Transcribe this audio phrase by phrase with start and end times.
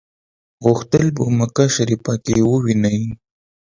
[0.65, 2.97] غوښتل په مکه شریفه کې وویني.